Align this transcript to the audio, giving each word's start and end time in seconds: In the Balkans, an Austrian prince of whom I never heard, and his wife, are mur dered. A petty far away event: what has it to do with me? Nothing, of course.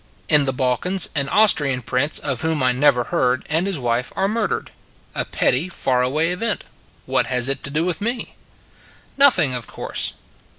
In 0.29 0.45
the 0.45 0.51
Balkans, 0.51 1.09
an 1.13 1.29
Austrian 1.29 1.83
prince 1.83 2.17
of 2.17 2.41
whom 2.41 2.63
I 2.63 2.71
never 2.71 3.03
heard, 3.03 3.45
and 3.49 3.67
his 3.67 3.77
wife, 3.77 4.11
are 4.15 4.27
mur 4.27 4.47
dered. 4.47 4.69
A 5.13 5.25
petty 5.25 5.69
far 5.69 6.01
away 6.01 6.31
event: 6.31 6.63
what 7.05 7.27
has 7.27 7.47
it 7.47 7.61
to 7.65 7.69
do 7.69 7.85
with 7.85 8.01
me? 8.01 8.33
Nothing, 9.15 9.53
of 9.53 9.67
course. 9.67 10.13